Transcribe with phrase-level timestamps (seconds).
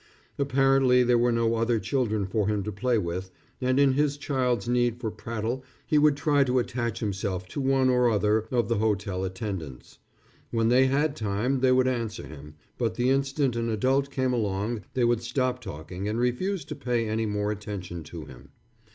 [0.39, 3.29] Apparently there were no other children for him to play with,
[3.61, 7.87] and in his child's need for prattle he would try to attach himself to one
[7.87, 9.99] or other of the hotel attendants.
[10.49, 14.81] When they had time they would answer him, but the instant an adult came along
[14.95, 18.49] they would stop talking and refuse to pay any more attention to him.